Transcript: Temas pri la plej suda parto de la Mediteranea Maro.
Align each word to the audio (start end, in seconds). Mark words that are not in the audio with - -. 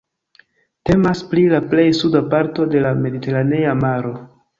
Temas 0.89 1.19
pri 1.33 1.43
la 1.51 1.59
plej 1.73 1.85
suda 1.97 2.21
parto 2.31 2.65
de 2.73 2.81
la 2.87 2.95
Mediteranea 3.03 3.77
Maro. 3.83 4.15